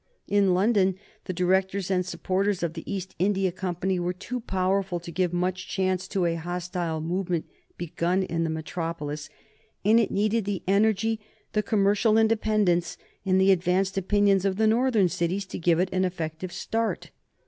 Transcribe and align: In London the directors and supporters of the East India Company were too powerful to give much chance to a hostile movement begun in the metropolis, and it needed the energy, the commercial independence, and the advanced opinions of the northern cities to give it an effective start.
In 0.27 0.55
London 0.55 0.95
the 1.25 1.31
directors 1.31 1.91
and 1.91 2.03
supporters 2.03 2.63
of 2.63 2.73
the 2.73 2.91
East 2.91 3.13
India 3.19 3.51
Company 3.51 3.99
were 3.99 4.13
too 4.13 4.39
powerful 4.39 4.99
to 4.99 5.11
give 5.11 5.31
much 5.31 5.67
chance 5.67 6.07
to 6.07 6.25
a 6.25 6.33
hostile 6.33 6.99
movement 7.01 7.45
begun 7.77 8.23
in 8.23 8.43
the 8.43 8.49
metropolis, 8.49 9.29
and 9.85 9.99
it 9.99 10.09
needed 10.09 10.45
the 10.45 10.63
energy, 10.67 11.19
the 11.53 11.61
commercial 11.61 12.17
independence, 12.17 12.97
and 13.27 13.39
the 13.39 13.51
advanced 13.51 13.95
opinions 13.95 14.43
of 14.43 14.55
the 14.55 14.65
northern 14.65 15.07
cities 15.07 15.45
to 15.45 15.59
give 15.59 15.79
it 15.79 15.93
an 15.93 16.03
effective 16.03 16.51
start. 16.51 17.11